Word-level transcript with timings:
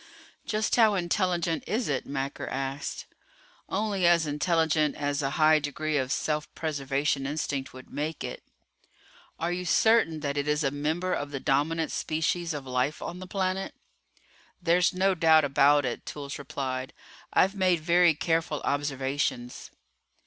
"Just 0.47 0.77
how 0.77 0.95
intelligent 0.95 1.63
is 1.67 1.87
it?" 1.87 2.07
Macker 2.07 2.47
asked. 2.47 3.05
"Only 3.69 4.07
as 4.07 4.25
intelligent 4.25 4.95
as 4.95 5.21
a 5.21 5.29
high 5.37 5.59
degree 5.59 5.95
of 5.95 6.11
self 6.11 6.51
preservation 6.55 7.27
instinct 7.27 7.71
would 7.71 7.91
make 7.93 8.23
it." 8.23 8.41
"Are 9.39 9.51
you 9.51 9.63
certain 9.63 10.21
that 10.21 10.37
it 10.37 10.47
is 10.47 10.63
a 10.63 10.71
member 10.71 11.13
of 11.13 11.29
the 11.29 11.39
dominant 11.39 11.91
species 11.91 12.51
of 12.51 12.65
life 12.65 12.99
on 13.03 13.19
the 13.19 13.27
planet?" 13.27 13.75
"There's 14.59 14.91
no 14.91 15.13
doubt 15.13 15.43
about 15.45 15.85
it," 15.85 16.03
Toolls 16.07 16.39
replied. 16.39 16.93
"I've 17.31 17.53
made 17.53 17.79
very 17.81 18.15
careful 18.15 18.59
observations." 18.61 19.69